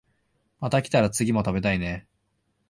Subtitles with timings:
[0.59, 2.07] また来たら次も食べたいね